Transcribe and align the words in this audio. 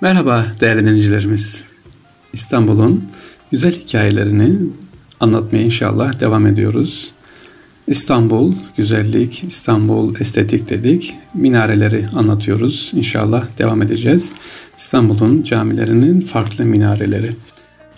Merhaba 0.00 0.46
değerli 0.60 0.80
dinleyicilerimiz. 0.80 1.64
İstanbul'un 2.32 3.04
güzel 3.50 3.72
hikayelerini 3.72 4.56
anlatmaya 5.20 5.64
inşallah 5.64 6.20
devam 6.20 6.46
ediyoruz. 6.46 7.10
İstanbul 7.86 8.54
güzellik, 8.76 9.44
İstanbul 9.44 10.14
estetik 10.20 10.70
dedik. 10.70 11.14
Minareleri 11.34 12.06
anlatıyoruz. 12.14 12.92
İnşallah 12.94 13.46
devam 13.58 13.82
edeceğiz. 13.82 14.32
İstanbul'un 14.78 15.42
camilerinin 15.42 16.20
farklı 16.20 16.64
minareleri. 16.64 17.30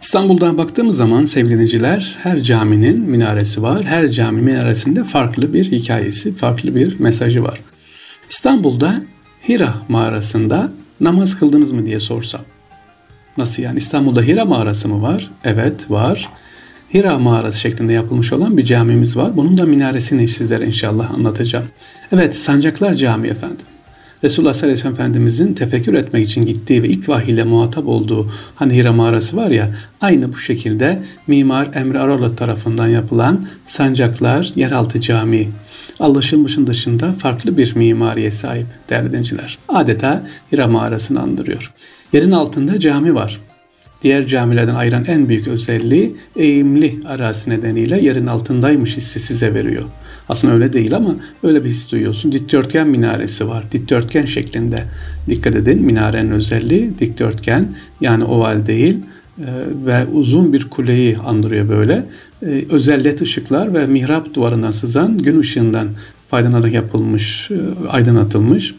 İstanbul'da 0.03 0.59
baktığımız 0.59 0.96
zaman 0.96 1.25
sevgili 1.25 1.53
dinleyiciler 1.53 2.19
her 2.23 2.41
caminin 2.41 3.01
minaresi 3.01 3.62
var. 3.62 3.82
Her 3.82 4.09
cami 4.09 4.43
minaresinde 4.43 5.05
farklı 5.05 5.55
bir 5.55 5.73
hikayesi, 5.73 6.35
farklı 6.35 6.75
bir 6.75 7.01
mesajı 7.01 7.43
var. 7.43 7.61
İstanbul'da 8.30 9.03
Hira 9.48 9.75
mağarasında 9.89 10.73
namaz 11.01 11.39
kıldınız 11.39 11.73
mı 11.73 11.87
diye 11.87 12.01
sorsam. 12.01 12.41
Nasıl 13.38 13.62
yani 13.62 13.79
İstanbul'da 13.79 14.23
Hira 14.23 14.45
mağarası 14.45 14.88
mı 14.88 15.02
var? 15.02 15.30
Evet 15.45 15.91
var. 15.91 16.29
Hira 16.95 17.19
mağarası 17.19 17.61
şeklinde 17.61 17.92
yapılmış 17.92 18.33
olan 18.33 18.59
bir 18.59 18.65
camimiz 18.65 19.16
var. 19.16 19.37
Bunun 19.37 19.59
da 19.59 19.65
minaresini 19.65 20.28
sizlere 20.28 20.66
inşallah 20.66 21.15
anlatacağım. 21.15 21.66
Evet 22.12 22.37
Sancaklar 22.37 22.95
Camii 22.95 23.28
efendim. 23.28 23.66
Resulullah 24.25 24.52
sallallahu 24.52 24.78
aleyhi 24.78 24.89
ve 24.89 24.92
Efendimizin 24.92 25.55
tefekkür 25.55 25.95
etmek 25.95 26.27
için 26.28 26.47
gittiği 26.47 26.83
ve 26.83 26.89
ilk 26.89 27.09
vahiyle 27.09 27.45
muhatap 27.45 27.87
olduğu 27.87 28.33
hani 28.55 28.75
Hira 28.75 28.92
mağarası 28.92 29.37
var 29.37 29.51
ya 29.51 29.70
aynı 30.01 30.33
bu 30.33 30.39
şekilde 30.39 31.03
Mimar 31.27 31.69
Emre 31.75 31.98
Aralı 31.98 32.37
tarafından 32.37 32.87
yapılan 32.87 33.47
Sancaklar 33.67 34.53
Yeraltı 34.56 35.01
Camii 35.01 35.48
anlaşılmışın 36.01 36.67
dışında 36.67 37.13
farklı 37.13 37.57
bir 37.57 37.77
mimariye 37.77 38.31
sahip 38.31 38.67
değerli. 38.91 39.23
Adeta 39.69 40.27
Hira 40.53 40.67
mağarasını 40.67 41.21
andırıyor. 41.21 41.73
Yerin 42.13 42.31
altında 42.31 42.81
cami 42.81 43.15
var. 43.15 43.41
Diğer 44.03 44.27
camilerden 44.27 44.75
ayıran 44.75 45.05
en 45.05 45.29
büyük 45.29 45.48
özelliği 45.48 46.17
eğimli 46.37 47.01
arazi 47.09 47.51
nedeniyle 47.51 48.05
yerin 48.05 48.27
altındaymış 48.27 48.97
hissi 48.97 49.20
size 49.20 49.55
veriyor. 49.55 49.84
Aslında 50.29 50.55
öyle 50.55 50.73
değil 50.73 50.97
ama 50.97 51.17
öyle 51.42 51.65
bir 51.65 51.69
his 51.69 51.92
duyuyorsun. 51.92 52.33
Dikdörtgen 52.33 52.89
minaresi 52.89 53.48
var. 53.48 53.64
Dikdörtgen 53.73 54.27
şeklinde. 54.27 54.85
Dikkat 55.29 55.57
edin 55.57 55.83
minarenin 55.83 56.31
özelliği 56.31 56.98
dikdörtgen 56.98 57.69
yani 58.01 58.25
oval 58.25 58.67
değil 58.67 58.97
ve 59.86 60.06
uzun 60.12 60.53
bir 60.53 60.70
kuleyi 60.70 61.19
andırıyor 61.19 61.69
böyle. 61.69 62.05
E, 62.42 62.64
özel 62.70 63.05
led 63.05 63.20
ışıklar 63.20 63.75
ve 63.75 63.86
mihrap 63.86 64.34
duvarından 64.34 64.73
sızan 64.73 65.19
gün 65.19 65.41
ışığından 65.41 65.89
faydalanarak 66.28 66.73
yapılmış, 66.73 67.51
e, 67.51 67.89
aydınlatılmış. 67.89 68.75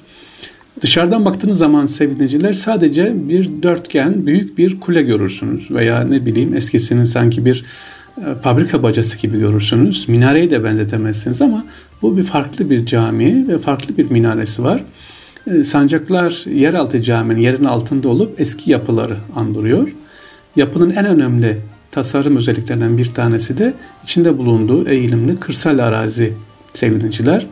Dışarıdan 0.82 1.26
baktığınız 1.26 1.58
zaman 1.58 1.86
sevgiliciler 1.86 2.54
sadece 2.54 3.14
bir 3.30 3.50
dörtgen 3.64 4.26
büyük 4.26 4.58
bir 4.58 4.80
kule 4.80 5.02
görürsünüz 5.02 5.72
veya 5.72 6.04
ne 6.04 6.26
bileyim 6.26 6.56
eskisinin 6.56 7.04
sanki 7.04 7.46
bir 7.46 7.66
e, 8.18 8.22
fabrika 8.42 8.84
bacası 8.84 9.18
gibi 9.18 9.40
görürsünüz. 9.40 10.10
Minareyi 10.10 10.52
de 10.52 10.64
benzetemezsiniz 10.64 11.42
ama 11.42 11.66
bu 12.02 12.18
bir 12.18 12.24
farklı 12.24 12.70
bir 12.70 12.86
cami 12.86 13.48
ve 13.48 13.60
farklı 13.60 13.98
bir 13.98 14.12
minaresi 14.12 14.64
var. 14.64 14.84
E, 15.48 15.64
sancaklar 15.64 16.46
yeraltı 16.54 17.02
caminin 17.02 17.42
yerin 17.42 17.66
altında 17.66 18.10
olup 18.10 18.42
eski 18.42 18.72
yapıları 18.72 19.18
andırıyor. 19.36 19.90
Yapının 20.56 20.90
en 20.90 21.06
önemli 21.06 21.58
tasarım 21.92 22.36
özelliklerinden 22.36 22.98
bir 22.98 23.14
tanesi 23.14 23.58
de 23.58 23.74
içinde 24.04 24.38
bulunduğu 24.38 24.88
eğilimli 24.88 25.36
kırsal 25.36 25.80
arazi 25.80 26.34
sevgiliciler 26.74 27.48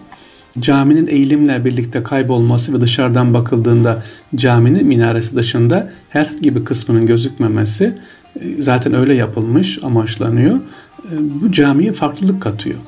caminin 0.59 1.08
eğilimle 1.08 1.66
birlikte 1.66 2.03
kaybolması 2.03 2.73
ve 2.73 2.81
dışarıdan 2.81 3.33
bakıldığında 3.33 4.03
caminin 4.36 4.88
minaresi 4.88 5.36
dışında 5.36 5.92
herhangi 6.09 6.55
bir 6.55 6.66
kısmının 6.66 7.05
gözükmemesi 7.05 7.94
e, 8.39 8.61
zaten 8.61 8.94
öyle 8.94 9.14
yapılmış, 9.14 9.83
amaçlanıyor. 9.83 10.55
E, 10.55 11.14
bu 11.42 11.52
camiye 11.52 11.94
farklılık 11.94 12.42
katıyor. 12.42 12.80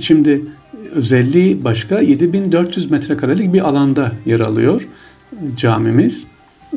Şimdi 0.00 0.42
özelliği 0.94 1.64
başka 1.64 2.00
7400 2.00 2.90
metrekarelik 2.90 3.52
bir 3.52 3.68
alanda 3.68 4.12
yer 4.26 4.40
alıyor 4.40 4.88
camimiz. 5.56 6.26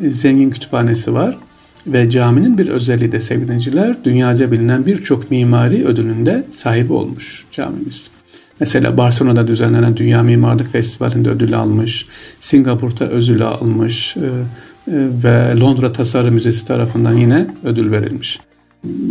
E, 0.02 0.12
zengin 0.12 0.50
kütüphanesi 0.50 1.14
var 1.14 1.38
ve 1.88 2.10
caminin 2.10 2.58
bir 2.58 2.68
özelliği 2.68 3.12
de 3.12 3.20
sevgili 3.20 3.96
dünyaca 4.04 4.52
bilinen 4.52 4.86
birçok 4.86 5.32
mimari 5.32 5.86
ödülünde 5.86 6.44
sahibi 6.52 6.94
olmuş 6.94 7.46
camimiz. 7.52 8.10
Mesela 8.60 8.98
Barcelona'da 8.98 9.48
düzenlenen 9.48 9.98
Dünya 9.98 10.24
Mimarlık 10.24 10.72
Festivali'nde 10.72 11.30
ödül 11.30 11.58
almış, 11.58 12.06
Singapur'da 12.40 13.10
ödül 13.10 13.42
almış 13.42 14.18
e, 14.18 14.20
e, 14.20 14.26
ve 15.24 15.60
Londra 15.60 15.92
Tasarım 15.92 16.34
Müzesi 16.34 16.68
tarafından 16.68 17.14
yine 17.14 17.48
ödül 17.64 17.92
verilmiş. 17.92 18.40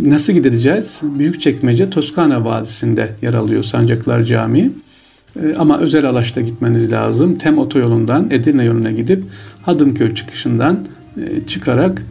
Nasıl 0.03 0.33
gideceğiz? 0.33 1.01
Büyükçekmece 1.03 1.89
Toskana 1.89 2.45
Vadisi'nde 2.45 3.09
yer 3.21 3.33
alıyor 3.33 3.63
Sancaklar 3.63 4.23
Camii. 4.23 4.71
E, 5.43 5.55
ama 5.57 5.79
özel 5.79 6.09
araçta 6.09 6.41
gitmeniz 6.41 6.91
lazım. 6.91 7.37
Tem 7.37 7.57
otoyolundan 7.57 8.27
Edirne 8.31 8.63
yoluna 8.63 8.91
gidip 8.91 9.23
Hadımköy 9.61 10.15
çıkışından 10.15 10.79
çıkarak 11.47 12.03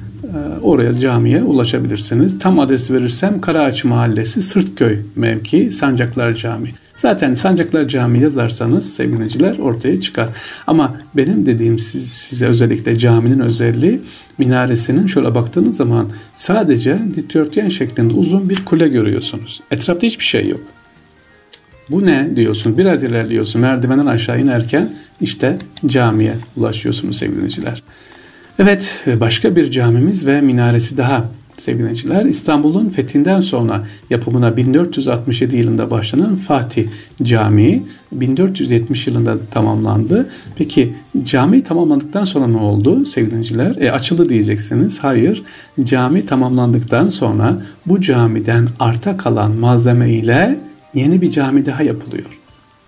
oraya 0.62 0.94
camiye 0.94 1.42
ulaşabilirsiniz. 1.42 2.38
Tam 2.38 2.60
adres 2.60 2.90
verirsem 2.90 3.40
Karaağaç 3.40 3.84
Mahallesi 3.84 4.42
Sırtköy 4.42 4.98
mevki 5.16 5.70
Sancaklar 5.70 6.34
Camii. 6.34 6.70
Zaten 6.96 7.34
Sancaklar 7.34 7.88
Camii 7.88 8.22
yazarsanız 8.22 8.94
sevgiliciler 8.94 9.58
ortaya 9.58 10.00
çıkar. 10.00 10.28
Ama 10.66 10.96
benim 11.14 11.46
dediğim 11.46 11.78
siz, 11.78 12.08
size 12.08 12.46
özellikle 12.46 12.98
caminin 12.98 13.40
özelliği 13.40 14.00
minaresinin 14.38 15.06
şöyle 15.06 15.34
baktığınız 15.34 15.76
zaman 15.76 16.08
sadece 16.36 16.98
dikdörtgen 17.14 17.68
şeklinde 17.68 18.14
uzun 18.14 18.48
bir 18.48 18.64
kule 18.64 18.88
görüyorsunuz. 18.88 19.60
Etrafta 19.70 20.06
hiçbir 20.06 20.24
şey 20.24 20.48
yok. 20.48 20.60
Bu 21.90 22.06
ne 22.06 22.36
diyorsun? 22.36 22.78
Biraz 22.78 23.04
ilerliyorsun. 23.04 23.60
Merdivenden 23.60 24.06
aşağı 24.06 24.40
inerken 24.40 24.90
işte 25.20 25.58
camiye 25.86 26.34
ulaşıyorsunuz 26.56 27.18
sevgiliciler. 27.18 27.82
Evet 28.58 29.04
başka 29.20 29.56
bir 29.56 29.70
camimiz 29.70 30.26
ve 30.26 30.40
minaresi 30.40 30.96
daha 30.96 31.24
sevgiliciler 31.58 32.24
İstanbul'un 32.24 32.88
fethinden 32.88 33.40
sonra 33.40 33.82
yapımına 34.10 34.56
1467 34.56 35.56
yılında 35.56 35.90
başlanan 35.90 36.36
Fatih 36.36 36.88
Camii 37.22 37.82
1470 38.12 39.06
yılında 39.06 39.36
tamamlandı. 39.50 40.28
Peki 40.56 40.94
cami 41.22 41.62
tamamlandıktan 41.62 42.24
sonra 42.24 42.46
ne 42.46 42.56
oldu 42.56 43.06
sevgiliciler? 43.06 43.76
E, 43.76 43.92
açıldı 43.92 44.28
diyeceksiniz. 44.28 45.04
Hayır. 45.04 45.42
Cami 45.82 46.26
tamamlandıktan 46.26 47.08
sonra 47.08 47.62
bu 47.86 48.00
camiden 48.00 48.68
arta 48.80 49.16
kalan 49.16 49.52
malzeme 49.52 50.10
ile 50.10 50.58
yeni 50.94 51.22
bir 51.22 51.30
cami 51.30 51.66
daha 51.66 51.82
yapılıyor. 51.82 52.40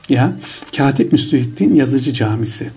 Ya 0.08 0.32
Katip 0.76 1.12
Müslühiddin 1.12 1.74
Yazıcı 1.74 2.12
Camisi. 2.12 2.70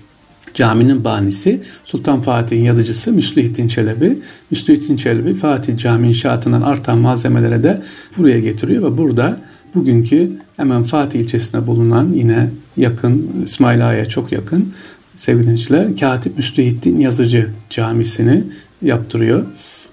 Caminin 0.54 1.04
banisi 1.04 1.62
Sultan 1.86 2.22
Fatih'in 2.22 2.64
yazıcısı 2.64 3.12
Müslühittin 3.12 3.68
Çelebi. 3.68 4.20
Müslühittin 4.52 4.96
Çelebi 4.96 5.34
Fatih 5.34 5.78
Cami 5.78 6.08
inşaatından 6.08 6.62
artan 6.62 6.98
malzemelere 6.98 7.64
de 7.64 7.82
buraya 8.18 8.40
getiriyor 8.40 8.84
ve 8.84 8.98
burada 8.98 9.38
bugünkü 9.76 10.32
hemen 10.58 10.84
Fatih 10.84 11.20
ilçesine 11.20 11.68
bulunan 11.68 12.10
yine 12.14 12.50
yakın 12.78 13.32
İsmail 13.46 13.88
Ağa'ya 13.88 14.06
çok 14.06 14.32
yakın 14.32 14.74
sevgiliciler 15.18 15.96
Katip 15.96 16.38
Müslühittin 16.38 17.00
Yazıcı 17.00 17.50
Camisini 17.70 18.44
yaptırıyor. 18.82 19.46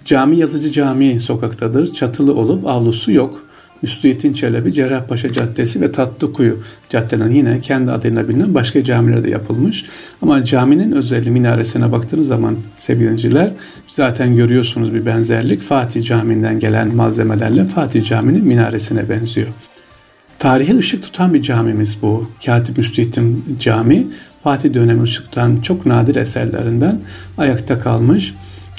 Cami 0.04 0.38
Yazıcı 0.38 0.70
Cami 0.70 1.20
sokaktadır. 1.20 1.94
Çatılı 1.94 2.34
olup 2.34 2.66
avlusu 2.66 3.12
yok. 3.12 3.47
Müslühittin 3.82 4.32
Çelebi, 4.32 4.72
Cerrahpaşa 4.72 5.32
Caddesi 5.32 5.80
ve 5.80 5.92
Tatlıkuyu 5.92 6.58
caddelerinin 6.88 7.34
yine 7.34 7.60
kendi 7.60 7.90
adıyla 7.90 8.28
bilinen 8.28 8.54
başka 8.54 8.84
camiler 8.84 9.24
de 9.24 9.30
yapılmış. 9.30 9.84
Ama 10.22 10.44
caminin 10.44 10.92
özelliği 10.92 11.30
minaresine 11.30 11.92
baktığınız 11.92 12.28
zaman 12.28 12.56
sevgiliciler 12.76 13.50
zaten 13.88 14.36
görüyorsunuz 14.36 14.94
bir 14.94 15.06
benzerlik. 15.06 15.62
Fatih 15.62 16.04
Camii'nden 16.04 16.60
gelen 16.60 16.94
malzemelerle 16.94 17.64
Fatih 17.64 18.04
Camii'nin 18.04 18.44
minaresine 18.44 19.08
benziyor. 19.08 19.48
Tarihe 20.38 20.78
ışık 20.78 21.02
tutan 21.02 21.34
bir 21.34 21.42
camimiz 21.42 21.98
bu. 22.02 22.30
Katip 22.46 22.78
Müslühittin 22.78 23.44
Cami, 23.60 24.06
Fatih 24.42 24.74
dönemi 24.74 25.02
ışık 25.02 25.24
tutan 25.24 25.60
çok 25.60 25.86
nadir 25.86 26.16
eserlerinden 26.16 27.00
ayakta 27.38 27.78
kalmış. 27.78 28.34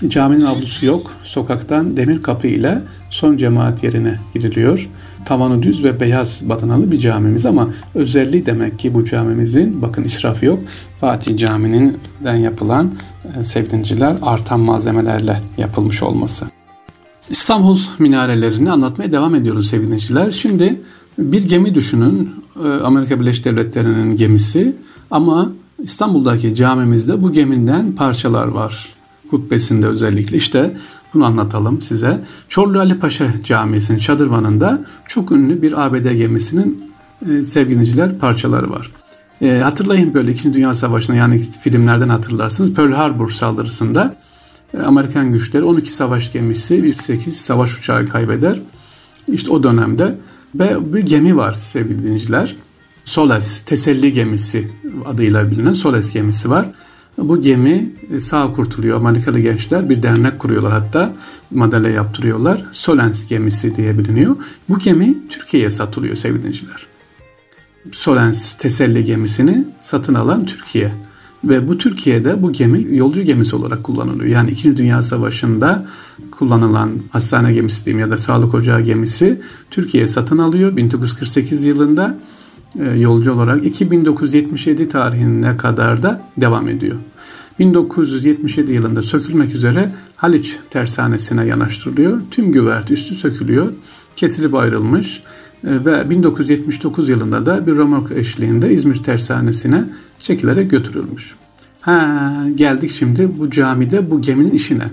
Caminin 0.08 0.46
avlusu 0.46 0.86
yok. 0.86 1.12
Sokaktan 1.24 1.98
demir 1.98 2.22
kapı 2.22 2.48
ile 2.48 2.82
son 3.10 3.38
cemaat 3.38 3.84
yerine 3.84 4.20
giriliyor. 4.34 4.90
Tavanı 5.26 5.64
düz 5.64 5.84
ve 5.84 6.00
beyaz 6.00 6.42
badanalı 6.44 6.92
bir 6.92 7.00
camimiz 7.00 7.46
ama 7.46 7.70
özelliği 7.96 8.46
demek 8.46 8.80
ki 8.80 8.94
bu 8.94 9.06
camimizin 9.06 9.82
bakın 9.82 10.04
israf 10.04 10.44
yok. 10.44 10.60
Fatih 11.02 11.38
Camii'nden 11.38 12.36
yapılan 12.36 12.92
e, 13.42 13.46
sevdinciler 13.46 14.16
artan 14.22 14.60
malzemelerle 14.60 15.42
yapılmış 15.58 16.04
olması. 16.04 16.46
İstanbul 17.30 17.80
minarelerini 18.00 18.72
anlatmaya 18.72 19.12
devam 19.12 19.36
ediyoruz 19.36 19.70
sevgiliciler. 19.70 20.32
Şimdi 20.32 20.82
bir 21.18 21.44
gemi 21.44 21.76
düşünün. 21.76 22.30
E, 22.66 22.68
Amerika 22.68 23.20
Birleşik 23.20 23.46
Devletleri'nin 23.46 24.12
gemisi 24.12 24.76
ama 25.12 25.52
İstanbul'daki 25.80 26.56
camimizde 26.56 27.24
bu 27.24 27.32
gemiden 27.32 27.96
parçalar 27.96 28.48
var 28.48 28.99
hutbesinde 29.32 29.88
özellikle 29.88 30.38
işte 30.38 30.78
bunu 31.14 31.26
anlatalım 31.26 31.82
size. 31.82 32.22
Çorlu 32.48 32.80
Ali 32.80 33.00
Paşa 33.00 33.44
Camisi'nin 33.44 33.98
çadırvanında 33.98 34.86
çok 35.08 35.32
ünlü 35.32 35.62
bir 35.62 35.86
ABD 35.86 36.12
gemisinin 36.12 36.94
e, 37.30 37.44
sevgiliciler 37.44 38.18
parçaları 38.20 38.70
var. 38.70 38.92
E, 39.42 39.60
hatırlayın 39.64 40.14
böyle 40.14 40.32
2. 40.32 40.54
Dünya 40.54 40.74
Savaşı'nda 40.74 41.18
yani 41.18 41.40
filmlerden 41.62 42.10
hatırlarsınız. 42.10 42.74
Pearl 42.74 42.92
Harbor 42.92 43.30
saldırısında 43.30 44.16
e, 44.74 44.78
Amerikan 44.78 45.32
güçleri 45.32 45.64
12 45.64 45.94
savaş 45.94 46.32
gemisi, 46.32 46.84
bir 46.84 46.94
8 46.94 47.38
savaş 47.38 47.80
uçağı 47.80 48.08
kaybeder. 48.08 48.62
İşte 49.28 49.52
o 49.52 49.64
dönemde 49.64 50.16
ve 50.56 50.94
bir 50.94 51.02
gemi 51.02 51.38
var 51.38 51.54
sevgili 51.54 52.04
dinleyiciler. 52.04 52.56
Soles, 53.06 53.62
teselli 53.62 54.14
gemisi 54.14 54.72
adıyla 55.06 55.52
bilinen 55.52 55.74
Soles 55.74 56.14
gemisi 56.14 56.50
var. 56.50 56.72
Bu 57.22 57.42
gemi 57.42 57.90
e, 58.12 58.20
sağ 58.20 58.54
kurtuluyor. 58.54 58.98
Amerikalı 58.98 59.40
gençler 59.40 59.90
bir 59.90 60.04
dernek 60.04 60.40
kuruyorlar 60.40 60.72
hatta 60.72 61.14
madalya 61.52 61.92
yaptırıyorlar. 61.92 62.66
Solens 62.72 63.28
gemisi 63.28 63.76
diye 63.76 63.98
biliniyor. 63.98 64.36
Bu 64.70 64.80
gemi 64.80 65.18
Türkiye'ye 65.30 65.70
satılıyor 65.70 66.16
sevgili 66.16 66.40
dinleyiciler. 66.40 66.88
Solens 67.92 68.54
teselli 68.54 69.06
gemisini 69.06 69.66
satın 69.82 70.14
alan 70.14 70.46
Türkiye. 70.46 70.92
Ve 71.44 71.68
bu 71.68 71.78
Türkiye'de 71.78 72.42
bu 72.42 72.52
gemi 72.52 72.96
yolcu 72.96 73.22
gemisi 73.22 73.56
olarak 73.56 73.84
kullanılıyor. 73.84 74.30
Yani 74.30 74.52
2. 74.52 74.78
Dünya 74.78 75.02
Savaşı'nda 75.02 75.86
kullanılan 76.32 76.92
hastane 77.10 77.54
gemisi 77.54 77.86
diyeyim 77.86 78.00
ya 78.00 78.12
da 78.12 78.18
sağlık 78.18 78.54
ocağı 78.54 78.82
gemisi 78.82 79.42
Türkiye 79.72 80.08
satın 80.08 80.38
alıyor 80.38 80.78
1948 80.78 81.66
yılında 81.66 82.18
e, 82.80 82.86
yolcu 82.86 83.34
olarak 83.34 83.66
2977 83.66 84.88
tarihine 84.88 85.58
kadar 85.58 86.04
da 86.04 86.22
devam 86.38 86.68
ediyor. 86.68 86.96
1977 87.60 88.72
yılında 88.72 89.04
sökülmek 89.04 89.56
üzere 89.56 89.92
Haliç 90.16 90.60
tersanesine 90.70 91.46
yanaştırılıyor. 91.46 92.22
Tüm 92.32 92.52
güvert 92.52 92.92
üstü 92.92 93.16
sökülüyor. 93.16 93.74
Kesilip 94.16 94.56
ayrılmış 94.56 95.22
e, 95.64 95.86
ve 95.86 96.10
1979 96.10 97.10
yılında 97.10 97.46
da 97.46 97.68
bir 97.68 97.76
romork 97.76 98.12
eşliğinde 98.12 98.74
İzmir 98.74 98.96
tersanesine 98.96 99.84
çekilerek 100.20 100.72
götürülmüş. 100.72 101.36
Ha, 101.82 102.34
geldik 102.56 102.92
şimdi 102.92 103.40
bu 103.40 103.50
camide 103.50 104.12
bu 104.12 104.22
geminin 104.22 104.52
işine 104.52 104.90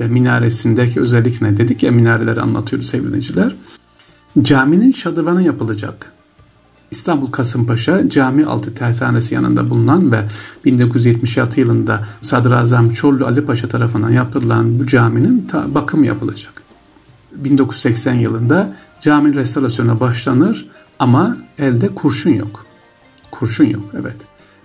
ve 0.00 0.08
minaresindeki 0.08 1.00
özellik 1.00 1.42
ne 1.42 1.56
dedik 1.56 1.82
ya 1.82 1.92
minareleri 1.92 2.40
anlatıyoruz 2.40 2.88
sevgiliciler. 2.88 3.54
Caminin 4.42 4.92
şadırvanı 4.92 5.42
yapılacak. 5.42 6.12
İstanbul 6.90 7.30
Kasımpaşa 7.30 8.08
Cami 8.08 8.44
Altı 8.44 8.74
Tersanesi 8.74 9.34
yanında 9.34 9.70
bulunan 9.70 10.12
ve 10.12 10.24
1976 10.64 11.60
yılında 11.60 12.04
Sadrazam 12.22 12.90
Çorlu 12.90 13.26
Ali 13.26 13.44
Paşa 13.44 13.68
tarafından 13.68 14.10
yapılan 14.10 14.78
bu 14.78 14.86
caminin 14.86 15.48
bakım 15.68 16.04
yapılacak. 16.04 16.62
1980 17.32 18.14
yılında 18.14 18.76
caminin 19.00 19.34
restorasyona 19.34 20.00
başlanır 20.00 20.68
ama 20.98 21.36
elde 21.58 21.88
kurşun 21.94 22.30
yok. 22.30 22.64
Kurşun 23.30 23.64
yok 23.64 23.84
evet. 24.00 24.16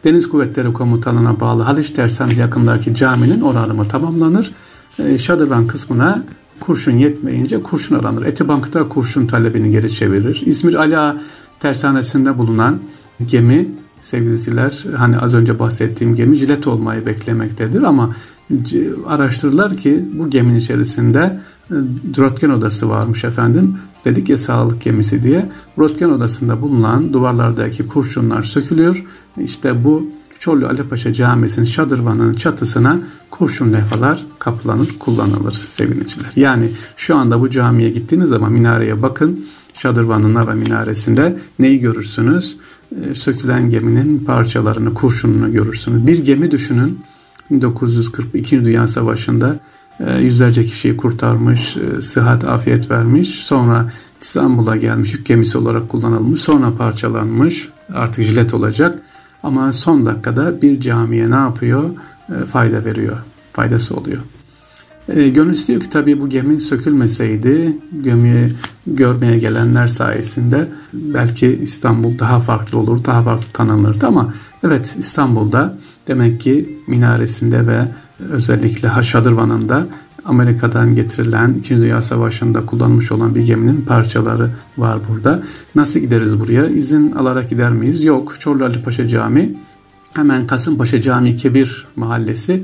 Deniz 0.03 0.29
Kuvvetleri 0.29 0.73
Komutanı'na 0.73 1.39
bağlı 1.39 1.63
Haliç 1.63 1.89
Tersanesi 1.89 2.41
yakındaki 2.41 2.95
caminin 2.95 3.41
onarımı 3.41 3.87
tamamlanır. 3.87 4.51
E, 4.99 5.17
Şadırvan 5.17 5.67
kısmına 5.67 6.23
kurşun 6.59 6.97
yetmeyince 6.97 7.63
kurşun 7.63 7.95
aranır. 7.95 8.25
Etibank'ta 8.25 8.89
kurşun 8.89 9.27
talebini 9.27 9.71
geri 9.71 9.93
çevirir. 9.93 10.43
İzmir 10.45 10.73
Ala 10.73 11.21
tersanesinde 11.59 12.37
bulunan 12.37 12.79
gemi 13.25 13.67
sevgiliciler 13.99 14.85
hani 14.97 15.17
az 15.17 15.33
önce 15.33 15.59
bahsettiğim 15.59 16.15
gemi 16.15 16.37
cilet 16.37 16.67
olmayı 16.67 17.05
beklemektedir 17.05 17.83
ama 17.83 18.15
araştırırlar 19.07 19.77
ki 19.77 20.05
bu 20.13 20.29
geminin 20.29 20.59
içerisinde 20.59 21.19
e, 21.19 21.75
röntgen 22.17 22.49
odası 22.49 22.89
varmış 22.89 23.23
efendim. 23.23 23.77
Dedik 24.05 24.29
ya 24.29 24.37
sağlık 24.37 24.81
gemisi 24.81 25.23
diye. 25.23 25.49
Röntgen 25.79 26.09
odasında 26.09 26.61
bulunan 26.61 27.13
duvarlardaki 27.13 27.87
kurşunlar 27.87 28.43
sökülüyor. 28.43 29.05
İşte 29.37 29.83
bu 29.83 30.07
Çorlu 30.39 30.67
Ali 30.67 31.13
Camisi'nin 31.13 31.65
şadırvanının 31.65 32.33
çatısına 32.33 32.99
kurşun 33.29 33.73
levhalar 33.73 34.25
kaplanır, 34.39 34.89
kullanılır 34.99 35.51
sevgiliciler. 35.51 36.31
Yani 36.35 36.69
şu 36.97 37.15
anda 37.15 37.41
bu 37.41 37.49
camiye 37.49 37.89
gittiğiniz 37.89 38.29
zaman 38.29 38.51
minareye 38.51 39.01
bakın. 39.01 39.45
Şadırvanına 39.73 40.47
ve 40.47 40.53
minaresinde 40.53 41.37
neyi 41.59 41.79
görürsünüz? 41.79 42.57
Ee, 42.91 43.15
sökülen 43.15 43.69
geminin 43.69 44.19
parçalarını, 44.19 44.93
kurşununu 44.93 45.51
görürsünüz. 45.51 46.07
Bir 46.07 46.23
gemi 46.23 46.51
düşünün. 46.51 46.99
1942 47.51 48.65
Dünya 48.65 48.87
Savaşı'nda 48.87 49.59
e, 49.99 50.19
yüzlerce 50.19 50.65
kişiyi 50.65 50.97
kurtarmış, 50.97 51.77
e, 51.77 52.01
sıhhat, 52.01 52.43
afiyet 52.43 52.91
vermiş. 52.91 53.29
Sonra 53.29 53.91
İstanbul'a 54.21 54.75
gelmiş, 54.75 55.13
yük 55.13 55.25
gemisi 55.25 55.57
olarak 55.57 55.89
kullanılmış. 55.89 56.41
Sonra 56.41 56.75
parçalanmış, 56.75 57.69
artık 57.93 58.25
jilet 58.25 58.53
olacak. 58.53 58.99
Ama 59.43 59.73
son 59.73 60.05
dakikada 60.05 60.61
bir 60.61 60.79
camiye 60.79 61.31
ne 61.31 61.35
yapıyor? 61.35 61.91
E, 62.29 62.45
fayda 62.45 62.85
veriyor, 62.85 63.17
faydası 63.53 63.95
oluyor. 63.95 64.21
E, 65.09 65.29
gönül 65.29 65.53
istiyor 65.53 65.81
ki 65.81 65.89
tabii 65.89 66.19
bu 66.19 66.29
gemi 66.29 66.59
sökülmeseydi 66.59 67.77
gemiyi 68.01 68.53
görmeye 68.87 69.37
gelenler 69.39 69.87
sayesinde 69.87 70.67
belki 70.93 71.59
İstanbul 71.61 72.19
daha 72.19 72.39
farklı 72.39 72.77
olur, 72.77 73.05
daha 73.05 73.23
farklı 73.23 73.47
tanınırdı 73.53 74.07
ama 74.07 74.33
evet 74.63 74.95
İstanbul'da 74.99 75.77
demek 76.07 76.41
ki 76.41 76.79
minaresinde 76.87 77.67
ve 77.67 77.79
özellikle 78.19 79.03
Şadırvan'ında 79.03 79.87
Amerika'dan 80.25 80.95
getirilen 80.95 81.53
2. 81.53 81.77
Dünya 81.77 82.01
Savaşı'nda 82.01 82.65
kullanmış 82.65 83.11
olan 83.11 83.35
bir 83.35 83.41
geminin 83.45 83.81
parçaları 83.81 84.49
var 84.77 84.99
burada. 85.09 85.43
Nasıl 85.75 85.99
gideriz 85.99 86.39
buraya? 86.39 86.67
İzin 86.67 87.11
alarak 87.11 87.49
gider 87.49 87.71
miyiz? 87.71 88.03
Yok. 88.03 88.35
Çorlu 88.39 88.65
Ali 88.65 88.83
Paşa 88.83 89.07
Camii 89.07 89.57
hemen 90.13 90.47
Kasımpaşa 90.47 91.01
Camii 91.01 91.35
Kebir 91.35 91.87
mahallesi 91.95 92.63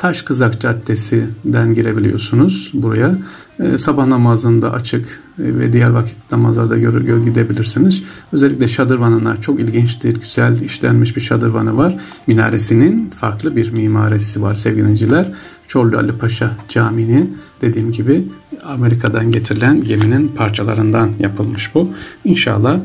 Taş 0.00 0.22
Kızak 0.22 0.60
Caddesi'den 0.60 1.74
girebiliyorsunuz 1.74 2.70
buraya. 2.74 3.18
E, 3.58 3.78
sabah 3.78 4.06
namazında 4.06 4.72
açık 4.72 5.20
ve 5.38 5.72
diğer 5.72 5.90
vakit 5.90 6.16
namazlarda 6.32 6.78
gör, 6.78 7.00
gör 7.00 7.24
gidebilirsiniz. 7.24 8.02
Özellikle 8.32 8.68
şadırvanına 8.68 9.40
çok 9.40 9.60
ilginçtir, 9.60 10.16
güzel 10.16 10.60
işlenmiş 10.60 11.16
bir 11.16 11.20
şadırvanı 11.20 11.76
var. 11.76 11.96
Minaresinin 12.26 13.10
farklı 13.10 13.56
bir 13.56 13.70
mimarisi 13.70 14.42
var 14.42 14.54
sevgiliciler. 14.54 15.32
Çorlu 15.68 15.98
Ali 15.98 16.12
Paşa 16.12 16.56
Camii'ni 16.68 17.26
dediğim 17.60 17.92
gibi 17.92 18.24
Amerika'dan 18.64 19.32
getirilen 19.32 19.80
geminin 19.80 20.28
parçalarından 20.28 21.10
yapılmış 21.20 21.74
bu. 21.74 21.90
İnşallah 22.24 22.80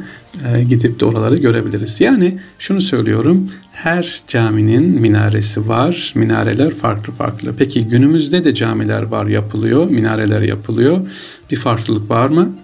e, 0.47 0.63
gidip 0.63 0.99
de 0.99 1.05
oraları 1.05 1.37
görebiliriz. 1.37 2.01
Yani 2.01 2.39
şunu 2.59 2.81
söylüyorum. 2.81 3.49
Her 3.71 4.23
caminin 4.27 5.01
minaresi 5.01 5.67
var. 5.67 6.13
Minareler 6.15 6.73
farklı 6.73 7.13
farklı. 7.13 7.53
Peki 7.57 7.87
günümüzde 7.87 8.43
de 8.43 8.53
camiler 8.53 9.03
var 9.03 9.25
yapılıyor. 9.25 9.89
Minareler 9.89 10.41
yapılıyor. 10.41 11.07
Bir 11.51 11.55
farklılık 11.55 12.09
var 12.09 12.29
mı? 12.29 12.55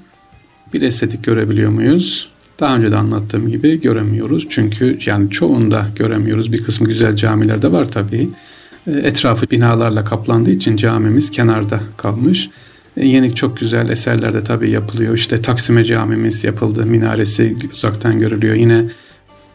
Bir 0.74 0.82
estetik 0.82 1.24
görebiliyor 1.24 1.72
muyuz? 1.72 2.30
Daha 2.60 2.76
önce 2.76 2.92
de 2.92 2.96
anlattığım 2.96 3.50
gibi 3.50 3.82
göremiyoruz. 3.82 4.48
Çünkü 4.50 4.98
yani 5.06 5.30
çoğunda 5.30 5.86
göremiyoruz. 5.96 6.54
Bir 6.54 6.64
kısmı 6.64 6.88
güzel 6.88 7.16
camilerde 7.16 7.72
var 7.72 7.92
tabii. 7.92 8.30
E, 8.88 8.92
etrafı 8.92 9.50
binalarla 9.52 10.04
kaplandığı 10.04 10.52
için 10.52 10.78
camimiz 10.78 11.32
kenarda 11.32 11.80
kalmış. 11.98 12.50
E, 12.98 13.08
Yenik 13.08 13.36
çok 13.36 13.58
güzel 13.58 13.90
eserlerde 13.90 14.44
tabii 14.44 14.70
yapılıyor. 14.70 15.16
İşte 15.16 15.42
Taksime 15.42 15.86
camimiz 15.86 16.44
yapıldı. 16.44 16.86
Minaresi 16.86 17.58
uzaktan 17.74 18.20
görülüyor. 18.20 18.56
Yine 18.56 18.86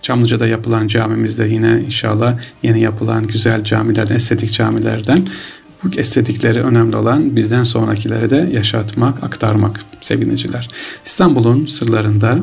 Çamlıca'da 0.03 0.47
yapılan 0.47 0.89
camimizde 0.89 1.49
yine 1.49 1.83
inşallah 1.87 2.39
yeni 2.63 2.81
yapılan 2.81 3.23
güzel 3.23 3.65
camilerden, 3.65 4.15
estetik 4.15 4.53
camilerden 4.53 5.19
bu 5.85 6.01
estetikleri 6.01 6.63
önemli 6.63 6.97
olan 6.97 7.37
bizden 7.37 7.65
sonrakilere 7.65 8.31
de 8.31 8.51
yaşatmak, 8.53 9.25
aktarmak 9.25 9.85
seviniciler. 10.01 10.69
İstanbul'un 11.05 11.67
sırlarında 11.67 12.39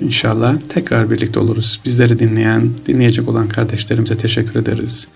inşallah 0.00 0.56
tekrar 0.68 1.10
birlikte 1.10 1.40
oluruz. 1.40 1.80
Bizleri 1.84 2.18
dinleyen, 2.18 2.70
dinleyecek 2.86 3.28
olan 3.28 3.48
kardeşlerimize 3.48 4.16
teşekkür 4.16 4.60
ederiz. 4.60 5.08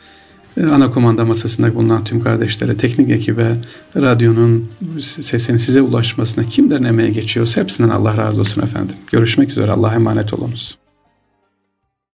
Ee, 0.61 0.67
ana 0.67 0.91
kumanda 0.91 1.25
masasında 1.25 1.75
bulunan 1.75 2.05
tüm 2.05 2.21
kardeşlere, 2.21 2.77
teknik 2.77 3.11
ekibe, 3.11 3.57
radyonun 3.97 4.69
sesini 5.01 5.59
size 5.59 5.83
ulaşmasına 5.83 6.45
kimlerin 6.45 6.85
emeğe 6.85 7.11
geçiyorsa 7.11 7.61
hepsinden 7.61 7.91
Allah 7.91 8.17
razı 8.17 8.41
olsun 8.41 8.63
efendim. 8.63 8.97
Görüşmek 9.13 9.51
üzere. 9.51 9.71
Allah'a 9.71 9.95
emanet 9.95 10.35
olunuz. 10.35 10.77